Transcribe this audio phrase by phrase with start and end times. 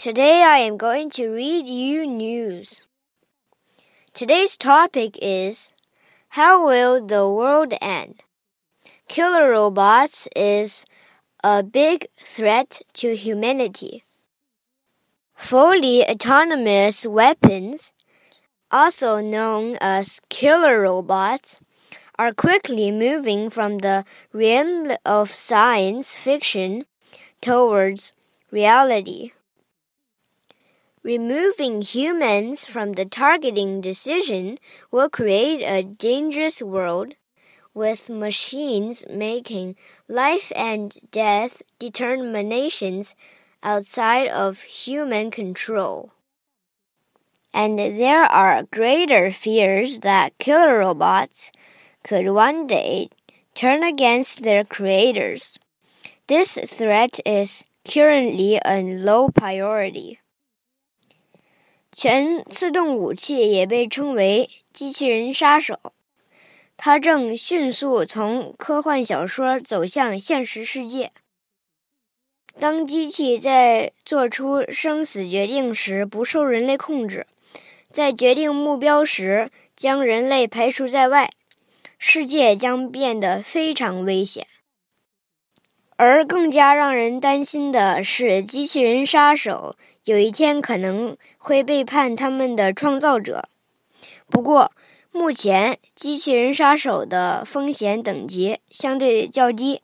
[0.00, 2.80] Today I am going to read you news.
[4.14, 5.74] Today's topic is
[6.30, 8.22] How will the world end?
[9.08, 10.86] Killer robots is
[11.44, 14.04] a big threat to humanity.
[15.36, 17.92] Fully autonomous weapons,
[18.70, 21.60] also known as killer robots,
[22.18, 26.86] are quickly moving from the realm of science fiction
[27.42, 28.14] towards
[28.50, 29.32] reality.
[31.02, 34.58] Removing humans from the targeting decision
[34.90, 37.14] will create a dangerous world
[37.72, 39.76] with machines making
[40.08, 43.14] life and death determinations
[43.62, 46.12] outside of human control.
[47.54, 51.50] And there are greater fears that killer robots
[52.04, 53.08] could one day
[53.54, 55.58] turn against their creators.
[56.26, 60.20] This threat is currently a low priority.
[61.92, 65.78] 全自动武器也被称为机器人杀手，
[66.76, 71.10] 它正迅速从科幻小说走向现实世界。
[72.58, 77.26] 当机器在做出生死决定时不受人类控制，
[77.90, 81.30] 在决定目标时将人类排除在外，
[81.98, 84.46] 世界将变得非常危险。
[86.02, 93.50] 而更加让人担心的是，机器人杀手有一天可能会背叛他们的创造者。
[94.30, 94.72] 不过，
[95.12, 99.82] 目前机器人杀手的风险等级相对较低，